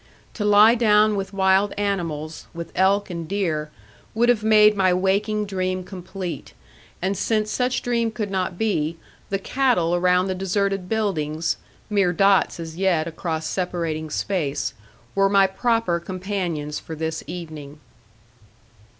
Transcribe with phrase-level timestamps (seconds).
[0.33, 3.69] To lie down with wild animals, with elk and deer,
[4.15, 6.53] would have made my waking dream complete;
[7.03, 8.97] and since such dream could not be,
[9.29, 14.73] the cattle around the deserted buildings, mere dots as yet across separating space,
[15.13, 17.79] were my proper companions for this evening.